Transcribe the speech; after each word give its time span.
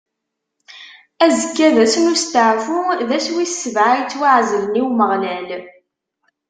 Azekka 1.25 1.67
d 1.75 1.77
ass 1.83 1.95
n 1.99 2.11
usteɛfu, 2.13 2.79
d 3.07 3.09
ass 3.17 3.27
wis 3.33 3.53
sebɛa 3.61 3.93
yettwaɛezlen 3.97 4.79
i 4.79 4.81
Umeɣlal. 4.87 5.49